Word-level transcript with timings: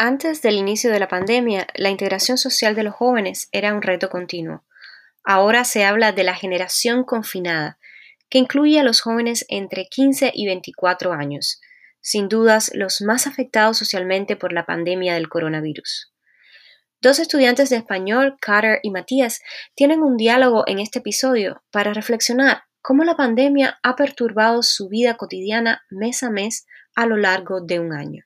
Antes 0.00 0.42
del 0.42 0.54
inicio 0.54 0.92
de 0.92 1.00
la 1.00 1.08
pandemia, 1.08 1.66
la 1.74 1.90
integración 1.90 2.38
social 2.38 2.76
de 2.76 2.84
los 2.84 2.94
jóvenes 2.94 3.48
era 3.50 3.74
un 3.74 3.82
reto 3.82 4.08
continuo. 4.08 4.64
Ahora 5.24 5.64
se 5.64 5.84
habla 5.84 6.12
de 6.12 6.22
la 6.22 6.36
generación 6.36 7.02
confinada, 7.02 7.80
que 8.30 8.38
incluye 8.38 8.78
a 8.78 8.84
los 8.84 9.00
jóvenes 9.00 9.44
entre 9.48 9.86
15 9.86 10.30
y 10.32 10.46
24 10.46 11.12
años, 11.12 11.60
sin 12.00 12.28
dudas 12.28 12.70
los 12.74 13.00
más 13.00 13.26
afectados 13.26 13.76
socialmente 13.76 14.36
por 14.36 14.52
la 14.52 14.64
pandemia 14.64 15.14
del 15.14 15.28
coronavirus. 15.28 16.12
Dos 17.00 17.18
estudiantes 17.18 17.68
de 17.68 17.78
español, 17.78 18.36
Carter 18.40 18.78
y 18.84 18.92
Matías, 18.92 19.40
tienen 19.74 20.02
un 20.02 20.16
diálogo 20.16 20.62
en 20.68 20.78
este 20.78 21.00
episodio 21.00 21.64
para 21.72 21.92
reflexionar 21.92 22.62
cómo 22.82 23.02
la 23.02 23.16
pandemia 23.16 23.80
ha 23.82 23.96
perturbado 23.96 24.62
su 24.62 24.88
vida 24.88 25.16
cotidiana 25.16 25.82
mes 25.90 26.22
a 26.22 26.30
mes 26.30 26.66
a 26.94 27.04
lo 27.06 27.16
largo 27.16 27.60
de 27.60 27.80
un 27.80 27.92
año. 27.92 28.22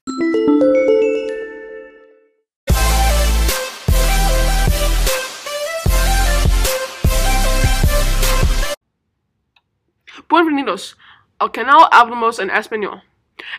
Bienvenidos 10.73 10.99
al 11.39 11.51
canal 11.51 11.89
Hablamos 11.91 12.39
en 12.39 12.49
Español. 12.49 13.03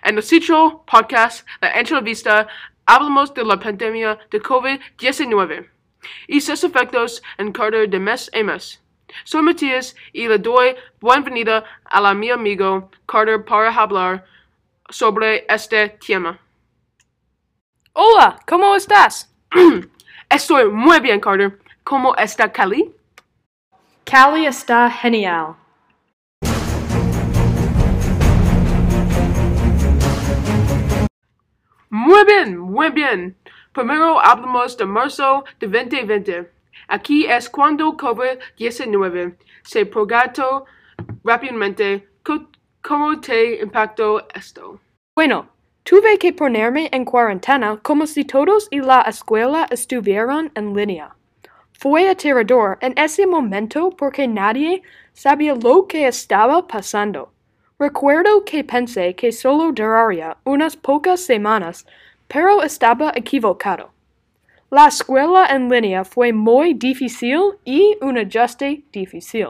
En 0.01 0.15
nuestro 0.15 0.83
podcast, 0.87 1.47
La 1.61 1.69
Entrevista, 1.79 2.47
hablamos 2.87 3.31
de 3.35 3.43
la 3.43 3.59
pandemia 3.59 4.17
de 4.31 4.41
COVID-19 4.41 5.69
y 6.27 6.41
sus 6.41 6.63
efectos 6.63 7.21
en 7.37 7.51
Carter 7.51 7.87
de 7.87 7.99
mes 7.99 8.31
a 8.33 8.41
mes. 8.41 8.81
Soy 9.25 9.43
Matías 9.43 9.95
y 10.11 10.27
le 10.27 10.39
doy 10.39 10.75
bienvenida 10.99 11.63
a 11.85 12.01
la 12.01 12.15
mi 12.15 12.31
amigo 12.31 12.89
Carter 13.05 13.45
para 13.45 13.69
hablar 13.69 14.25
sobre 14.89 15.45
este 15.47 15.89
tema. 15.89 16.39
Hola, 17.93 18.39
¿cómo 18.47 18.75
estás? 18.75 19.31
Estoy 20.29 20.67
muy 20.71 20.99
bien, 20.99 21.19
Carter. 21.19 21.59
¿Cómo 21.83 22.15
está 22.15 22.51
Cali? 22.51 22.91
Cali 24.03 24.47
está 24.47 24.89
genial. 24.89 25.62
Muy 31.95 32.25
bien, 32.25 32.57
muy 32.57 32.89
bien. 32.89 33.37
Primero 33.71 34.19
hablamos 34.19 34.75
de 34.77 34.83
marzo 34.83 35.43
de 35.59 35.67
2020. 35.67 36.49
Aquí 36.87 37.27
es 37.27 37.47
cuando 37.47 37.95
COVID-19 37.95 39.37
se 39.61 39.85
propagó 39.85 40.65
rápidamente. 41.23 42.09
¿Cómo 42.81 43.21
te 43.21 43.61
impactó 43.61 44.27
esto? 44.33 44.79
Bueno, 45.15 45.49
tuve 45.83 46.17
que 46.17 46.33
ponerme 46.33 46.89
en 46.91 47.05
cuarentena 47.05 47.77
como 47.83 48.07
si 48.07 48.25
todos 48.25 48.67
y 48.71 48.79
la 48.79 49.01
escuela 49.01 49.67
estuvieran 49.69 50.51
en 50.55 50.75
línea. 50.75 51.15
Fue 51.73 52.09
aterrador 52.09 52.79
en 52.81 52.97
ese 52.97 53.27
momento 53.27 53.91
porque 53.91 54.27
nadie 54.27 54.81
sabía 55.13 55.53
lo 55.53 55.85
que 55.85 56.07
estaba 56.07 56.65
pasando. 56.67 57.32
Recuerdo 57.83 58.45
que 58.45 58.63
pensé 58.63 59.13
que 59.13 59.33
solo 59.33 59.73
duraría 59.73 60.37
unas 60.45 60.77
pocas 60.77 61.19
semanas, 61.19 61.85
pero 62.29 62.63
estaba 62.63 63.11
equivocado. 63.13 63.91
La 64.71 64.87
escuela 64.87 65.47
en 65.47 65.67
línea 65.67 66.05
fue 66.05 66.31
muy 66.31 66.75
difícil 66.75 67.41
y 67.65 67.97
un 67.99 68.17
ajuste 68.17 68.85
difícil. 68.93 69.49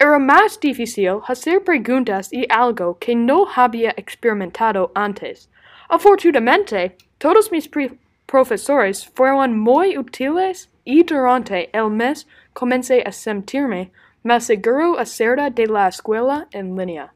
Era 0.00 0.18
más 0.18 0.58
difícil 0.58 1.20
hacer 1.28 1.62
preguntas 1.62 2.28
y 2.32 2.44
algo 2.50 2.98
que 2.98 3.14
no 3.14 3.46
había 3.54 3.92
experimentado 3.96 4.90
antes. 4.92 5.48
Afortunadamente, 5.88 6.96
todos 7.18 7.52
mis 7.52 7.70
profesores 8.26 9.06
fueron 9.14 9.60
muy 9.60 9.96
útiles 9.96 10.68
y 10.84 11.04
durante 11.04 11.70
el 11.72 11.88
mes 11.90 12.26
comencé 12.52 13.04
a 13.06 13.12
sentirme 13.12 13.92
más 14.24 14.46
seguro 14.46 14.98
acerca 14.98 15.50
de 15.50 15.68
la 15.68 15.86
escuela 15.86 16.48
en 16.50 16.74
línea. 16.76 17.14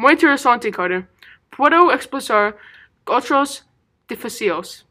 Muy 0.00 0.12
interesante, 0.14 0.70
Carter. 0.70 1.06
¿Puedo 1.54 1.92
expresar 1.92 2.56
otros 3.04 3.66
difíciles? 4.08 4.86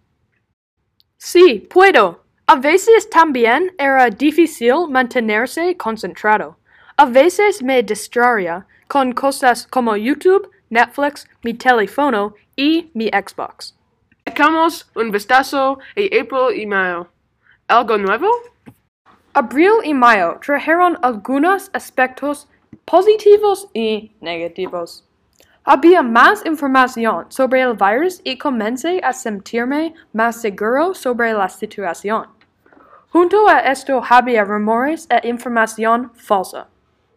Sí, 1.18 1.68
puedo. 1.68 2.24
A 2.46 2.56
veces 2.56 3.10
también 3.10 3.74
era 3.80 4.12
difícil 4.12 4.88
mantenerse 4.88 5.76
concentrado. 5.78 6.60
A 6.96 7.06
veces 7.06 7.64
me 7.64 7.82
distraía 7.82 8.68
con 8.88 9.14
cosas 9.14 9.66
como 9.66 9.98
YouTube, 9.98 10.52
Netflix, 10.70 11.28
mi 11.42 11.56
teléfono 11.56 12.36
y 12.56 12.92
mi 12.94 13.08
Xbox. 13.08 13.76
Echamos 14.26 14.92
un 14.94 15.10
vistazo 15.10 15.80
a 15.98 16.22
April 16.22 16.56
y 16.56 16.68
Mayo. 16.68 17.08
¿Algo 17.68 17.98
nuevo? 17.98 18.30
Abril 19.34 19.74
y 19.84 19.96
Mayo 19.96 20.40
trajeron 20.40 21.00
algunos 21.02 21.72
aspectos 21.74 22.48
positivos 22.90 23.70
y 23.72 24.16
negativos. 24.20 25.08
Había 25.64 26.02
más 26.02 26.44
información 26.44 27.28
sobre 27.30 27.62
el 27.62 27.76
virus 27.76 28.20
y 28.24 28.36
comencé 28.36 29.00
a 29.04 29.14
sentirme 29.14 29.94
más 30.12 30.42
seguro 30.42 30.96
sobre 30.96 31.34
la 31.34 31.50
situación. 31.50 32.26
Junto 33.12 33.48
a 33.48 33.60
esto 33.60 34.02
había 34.10 34.44
rumores 34.44 35.08
e 35.12 35.28
información 35.28 36.12
falsa. 36.16 36.68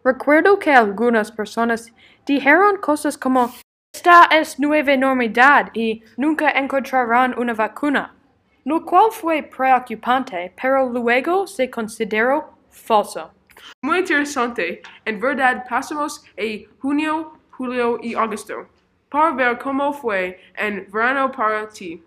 Recuerdo 0.05 0.59
que 0.59 0.73
algunas 0.73 1.33
personas 1.33 1.91
dijeron 2.27 2.77
cosas 2.77 3.17
como 3.17 3.51
esta 3.95 4.25
es 4.31 4.61
nueva 4.61 4.95
normalidad 4.97 5.71
y 5.73 6.03
nunca 6.19 6.51
encontrarán 6.51 7.39
una 7.39 7.55
vacuna, 7.55 8.15
lo 8.65 8.85
cual 8.85 9.11
fue 9.11 9.43
preocupante, 9.43 10.53
pero 10.61 10.91
luego 10.91 11.47
se 11.47 11.71
consideró 11.71 12.59
falso. 12.69 13.31
Muy 13.83 13.99
interesante. 13.99 14.83
En 15.05 15.21
verdad, 15.21 15.65
pasamos 15.69 16.25
a 16.39 16.81
junio, 16.81 17.33
julio 17.51 17.99
y 18.03 18.15
agosto 18.15 18.67
para 19.13 19.31
ver 19.33 19.59
cómo 19.59 19.93
fue 19.93 20.41
en 20.57 20.89
verano 20.91 21.31
para 21.31 21.69
ti. 21.69 22.03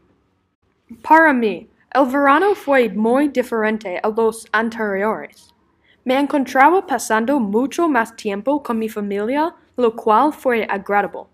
Para 1.04 1.32
mí, 1.34 1.70
el 1.94 2.06
verano 2.08 2.56
fue 2.56 2.90
muy 2.90 3.28
diferente 3.28 4.00
a 4.02 4.10
los 4.10 4.48
anteriores. 4.52 5.54
Me 6.04 6.20
encontraba 6.20 6.86
pasando 6.86 7.40
mucho 7.40 7.88
más 7.88 8.16
tiempo 8.16 8.62
con 8.62 8.80
mi 8.80 8.90
familia, 8.90 9.54
lo 9.78 9.96
cual 9.96 10.34
fue 10.34 10.66
agradable. 10.68 11.28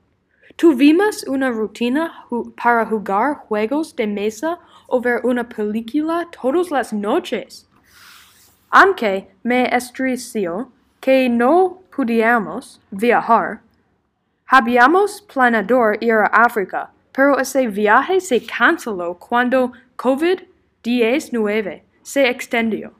Tuvimos 0.57 1.23
una 1.27 1.49
rutina 1.49 2.25
para 2.61 2.85
jugar 2.85 3.35
juegos 3.47 3.95
de 3.95 4.07
mesa 4.07 4.59
o 4.87 4.99
ver 4.99 5.21
una 5.23 5.47
película 5.47 6.27
todas 6.29 6.69
las 6.69 6.91
noches. 6.91 7.69
Aunque 8.73 9.27
me 9.43 9.65
estreció 9.75 10.71
que 11.01 11.27
no 11.27 11.81
pudiéramos 11.93 12.79
viajar, 12.89 13.59
habíamos 14.47 15.21
planeado 15.21 15.91
ir 15.99 16.13
a 16.13 16.27
África, 16.27 16.89
pero 17.11 17.37
ese 17.37 17.67
viaje 17.67 18.21
se 18.21 18.45
canceló 18.45 19.15
cuando 19.15 19.73
COVID-19 19.97 21.81
se 22.01 22.29
extendió. 22.29 22.93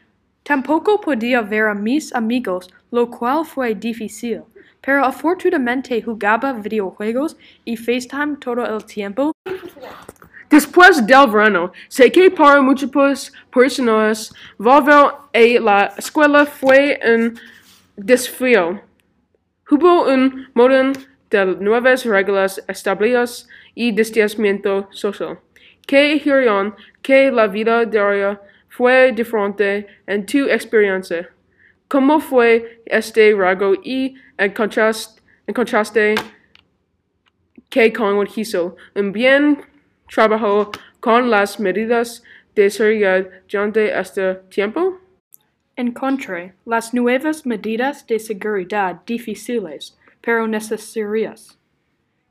Tampoco 0.44 1.00
podía 1.00 1.42
ver 1.42 1.68
a 1.68 1.74
mis 1.74 2.14
amigos, 2.14 2.70
lo 2.92 3.10
cual 3.10 3.46
fue 3.46 3.74
difícil, 3.74 4.42
pero 4.82 5.06
afortunadamente 5.06 6.02
jugaba 6.02 6.52
videojuegos 6.52 7.38
y 7.64 7.78
FaceTime 7.78 8.36
todo 8.42 8.66
el 8.66 8.84
tiempo 8.84 9.32
Después 10.52 11.08
del 11.08 11.30
verano, 11.30 11.72
sé 11.88 12.12
que 12.12 12.30
para 12.30 12.62
muchas 12.62 13.32
personas 13.50 14.34
volver 14.58 15.14
a 15.34 15.60
la 15.62 15.94
escuela 15.98 16.46
fue 16.46 17.00
un 17.06 17.40
desafío. 17.96 18.82
Hubo 19.70 20.12
un 20.14 20.50
montón 20.54 20.92
de 21.30 21.46
nuevas 21.56 22.04
reglas 22.04 22.62
establecidas 22.68 23.48
y 23.76 23.94
distanciamiento 23.94 24.90
social, 24.92 25.40
que 25.88 26.16
hicieron 26.16 26.76
que 27.02 27.32
la 27.32 27.48
vida 27.48 27.86
diaria 27.86 28.38
fue 28.68 29.14
diferente 29.14 29.88
en 30.06 30.26
tu 30.26 30.50
experiencia. 30.50 31.30
¿Cómo 31.88 32.20
fue 32.20 32.82
este 32.86 33.34
rasgo 33.34 33.74
y 33.82 34.16
en 34.38 34.52
contraste, 34.52 35.22
en 35.48 35.54
contraste 35.54 36.16
que 37.70 37.94
con 37.94 38.28
hizo 38.36 38.76
un 38.96 39.14
bien 39.14 39.71
trabajó 40.14 40.72
con 41.00 41.30
las 41.30 41.60
medidas 41.60 42.24
de 42.54 42.70
seguridad 42.70 43.28
durante 43.50 43.98
este 43.98 44.36
tiempo? 44.50 45.00
Encontré 45.76 46.54
las 46.66 46.94
nuevas 46.94 47.46
medidas 47.46 48.06
de 48.06 48.20
seguridad 48.20 49.02
difíciles, 49.06 49.98
pero 50.20 50.48
necesarias. 50.48 51.58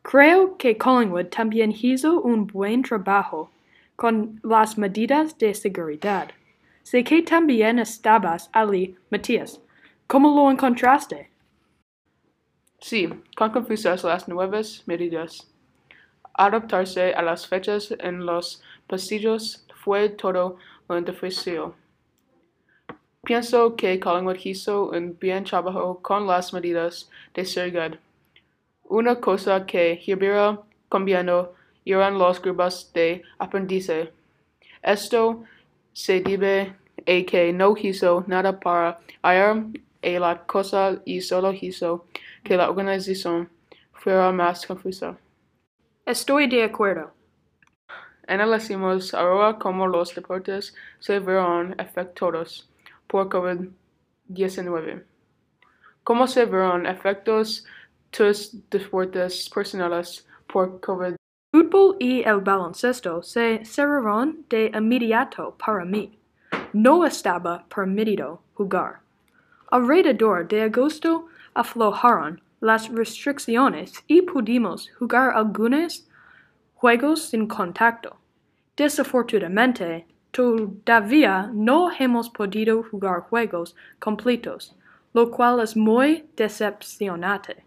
Creo 0.02 0.56
que 0.56 0.76
Collingwood 0.76 1.26
también 1.26 1.72
hizo 1.72 2.20
un 2.20 2.46
buen 2.46 2.82
trabajo 2.82 3.50
con 3.96 4.40
las 4.42 4.78
medidas 4.78 5.36
de 5.38 5.54
seguridad. 5.54 6.28
Sé 6.82 7.04
que 7.04 7.22
también 7.22 7.78
estabas 7.78 8.48
allí, 8.52 8.96
Matías. 9.10 9.60
¿Cómo 10.06 10.34
lo 10.34 10.50
encontraste? 10.50 11.30
Sí, 12.80 13.08
con 13.36 13.50
confusas 13.50 14.02
las 14.04 14.26
nuevas 14.26 14.82
medidas. 14.86 15.49
Adaptarse 16.40 17.12
a 17.12 17.20
las 17.20 17.46
fechas 17.46 17.94
en 17.98 18.24
los 18.24 18.62
pasillos 18.86 19.66
fue 19.74 20.08
todo 20.08 20.56
un 20.88 21.04
difícil. 21.04 21.74
Pienso 23.22 23.76
que 23.76 24.00
Collingwood 24.00 24.38
hizo 24.44 24.88
un 24.88 25.18
bien 25.18 25.44
trabajo 25.44 26.00
con 26.00 26.26
las 26.26 26.54
medidas 26.54 27.10
de 27.34 27.44
seguridad. 27.44 27.98
Una 28.84 29.16
cosa 29.16 29.66
que 29.66 30.00
hubiera 30.08 30.58
cambiado 30.88 31.54
eran 31.84 32.18
los 32.18 32.40
grupos 32.40 32.90
de 32.94 33.22
aprendizaje. 33.38 34.10
Esto 34.82 35.44
se 35.92 36.22
debe 36.22 36.74
a 37.06 37.26
que 37.26 37.52
no 37.52 37.74
hizo 37.76 38.24
nada 38.26 38.58
para 38.58 38.98
ir 39.24 39.82
a 40.02 40.18
la 40.18 40.46
cosa 40.46 41.02
y 41.04 41.20
solo 41.20 41.52
hizo 41.52 42.06
que 42.42 42.56
la 42.56 42.70
organización 42.70 43.50
fuera 43.92 44.32
más 44.32 44.64
confusa. 44.64 45.18
Estoy 46.10 46.48
de 46.48 46.64
acuerdo. 46.64 47.12
Analicemos 48.26 49.14
ahora 49.14 49.56
cómo 49.60 49.86
los 49.86 50.12
deportes 50.12 50.74
se 50.98 51.20
verán 51.20 51.76
afectados 51.78 52.68
por 53.06 53.28
COVID-19. 53.28 55.04
¿Cómo 56.02 56.26
se 56.26 56.46
verán 56.46 56.88
afectados 56.88 57.64
tus 58.10 58.50
deportes 58.70 59.48
personales 59.50 60.26
por 60.52 60.80
COVID? 60.80 61.14
Fútbol 61.52 61.94
y 62.00 62.24
el 62.24 62.40
baloncesto 62.40 63.22
se 63.22 63.64
cerraron 63.64 64.44
de 64.48 64.72
inmediato 64.74 65.56
para 65.64 65.84
mí. 65.84 66.18
No 66.72 67.06
estaba 67.06 67.64
permitido 67.72 68.42
jugar. 68.54 68.98
Alrededor 69.70 70.48
de 70.48 70.62
agosto 70.62 71.28
aflojaron 71.54 72.42
las 72.60 72.88
restricciones 72.90 74.04
y 74.06 74.22
pudimos 74.22 74.90
jugar 74.98 75.32
algunos 75.34 76.06
juegos 76.74 77.30
sin 77.30 77.46
contacto. 77.46 78.16
Desafortunadamente, 78.76 80.06
todavía 80.30 81.50
no 81.52 81.90
hemos 81.98 82.30
podido 82.30 82.82
jugar 82.82 83.20
juegos 83.22 83.74
completos, 83.98 84.76
lo 85.12 85.30
cual 85.30 85.60
es 85.60 85.76
muy 85.76 86.28
decepcionante. 86.36 87.64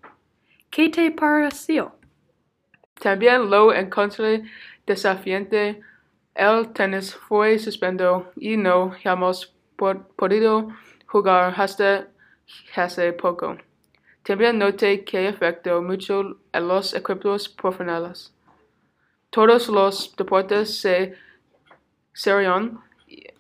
¿Qué 0.70 0.90
te 0.90 1.12
pareció? 1.12 1.96
También 3.00 3.50
lo 3.50 3.74
encontré 3.74 4.44
desafiante. 4.86 5.82
El 6.34 6.72
tenis 6.74 7.14
fue 7.14 7.60
suspendido 7.60 8.32
y 8.36 8.58
no 8.58 8.94
hemos 9.04 9.54
podido 9.76 10.70
jugar 11.06 11.54
hasta 11.58 12.08
hace 12.76 13.14
poco. 13.14 13.58
También 14.24 14.58
noté 14.58 15.04
que 15.04 15.28
afectó 15.28 15.82
mucho 15.82 16.38
a 16.54 16.60
los 16.60 16.94
equipos 16.94 17.50
profesionales. 17.50 18.34
Todos 19.30 19.68
los 19.68 20.16
deportes 20.16 20.80
se 20.80 21.16
cerraron 22.14 22.80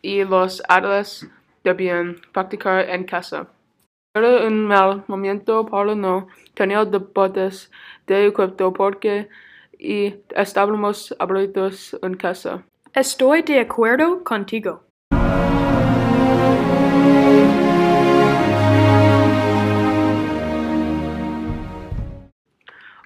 y 0.01 0.23
los 0.23 0.61
atletas 0.67 1.27
debían 1.63 2.19
practicar 2.33 2.89
en 2.89 3.05
casa. 3.05 3.47
Era 4.13 4.45
un 4.45 4.65
mal 4.67 5.03
momento 5.07 5.65
para 5.65 5.95
no 5.95 6.27
tener 6.53 6.87
deportes 6.87 7.71
de 8.05 8.27
equipo 8.27 8.73
porque 8.73 9.29
y 9.79 10.15
estábamos 10.35 11.15
aburridos 11.19 11.97
en 12.01 12.15
casa. 12.15 12.63
Estoy 12.93 13.41
de 13.41 13.59
acuerdo 13.59 14.23
contigo. 14.23 14.83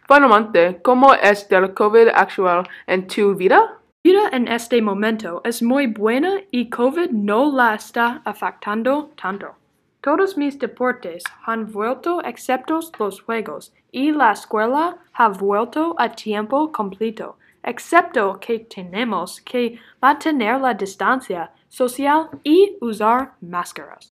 Finalmente, 0.08 0.80
¿cómo 0.84 1.14
es 1.14 1.52
el 1.52 1.74
COVID 1.74 2.08
actual 2.16 2.64
en 2.88 3.08
tu 3.08 3.36
vida? 3.36 3.78
vida 4.06 4.30
en 4.32 4.48
este 4.48 4.82
momento 4.82 5.42
es 5.44 5.62
muy 5.62 5.88
buena 5.88 6.40
y 6.50 6.70
COVID 6.70 7.10
no 7.12 7.52
la 7.52 7.76
está 7.76 8.22
afectando 8.24 9.12
tanto. 9.22 9.56
Todos 10.00 10.38
mis 10.38 10.58
deportes 10.58 11.26
han 11.46 11.70
vuelto 11.70 12.24
excepto 12.24 12.80
los 13.00 13.20
juegos 13.22 13.74
y 13.92 14.14
la 14.14 14.32
escuela 14.32 14.98
ha 15.12 15.28
vuelto 15.28 15.94
a 15.98 16.08
tiempo 16.08 16.72
completo, 16.72 17.38
excepto 17.62 18.40
que 18.40 18.60
tenemos 18.60 19.42
que 19.42 19.78
mantener 20.02 20.62
la 20.62 20.74
distancia 20.74 21.52
social 21.68 22.30
y 22.46 22.78
usar 22.80 23.34
máscaras. 23.42 24.17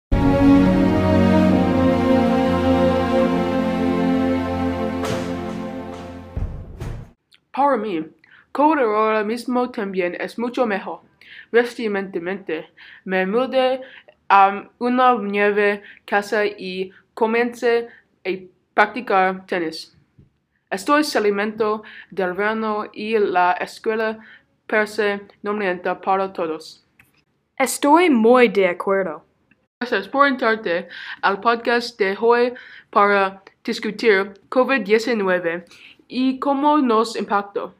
Para 7.70 7.82
mí, 7.82 8.04
COVID 8.50 8.80
ahora 8.80 9.22
mismo 9.22 9.70
también 9.70 10.16
es 10.18 10.36
mucho 10.40 10.66
mejor. 10.66 11.02
Recientemente 11.52 12.68
me 13.04 13.24
mudé 13.24 13.80
a 14.28 14.68
una 14.80 15.14
nueva 15.14 15.80
casa 16.04 16.44
y 16.46 16.90
comencé 17.14 17.86
a 18.26 18.30
practicar 18.74 19.46
tenis. 19.46 19.96
Estoy 20.68 21.04
saliendo 21.04 21.84
del 22.10 22.32
verano 22.32 22.90
y 22.92 23.16
la 23.16 23.52
escuela 23.52 24.18
parece 24.66 25.20
nominante 25.42 25.94
para 25.94 26.32
todos. 26.32 26.84
Estoy 27.56 28.10
muy 28.10 28.48
de 28.48 28.66
acuerdo. 28.66 29.24
Gracias 29.78 30.08
por 30.08 30.26
entrarte 30.26 30.88
al 31.22 31.38
podcast 31.38 31.96
de 32.00 32.16
hoy 32.20 32.52
para 32.90 33.44
discutir 33.62 34.34
COVID-19 34.48 35.64
y 36.10 36.38
cómo 36.38 36.78
nos 36.78 37.16
impactó. 37.16 37.74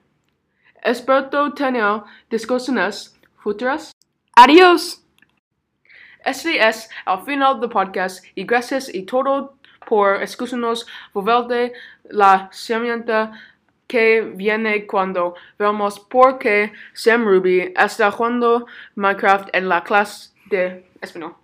Espero 0.83 1.53
tener 1.53 2.03
discusiones 2.31 3.19
futuras. 3.43 3.93
Adiós. 4.37 5.05
Este 6.25 6.67
es 6.67 6.89
el 7.07 7.19
final 7.25 7.61
del 7.61 7.69
podcast 7.69 8.25
y 8.35 8.45
gracias 8.45 8.95
y 8.95 9.03
todo 9.03 9.57
por 9.87 10.23
escucharnos. 10.23 10.87
Volverte 11.13 11.73
la 12.05 12.49
semana 12.53 13.33
que 13.87 14.21
viene 14.21 14.87
cuando 14.87 15.35
vemos 15.59 15.99
por 15.99 16.39
qué 16.39 16.73
Sam 16.93 17.25
Ruby 17.25 17.75
está 17.77 18.11
jugando 18.13 18.67
Minecraft 18.95 19.49
en 19.53 19.69
la 19.69 19.83
clase 19.83 20.31
de 20.47 20.87
español. 21.01 21.40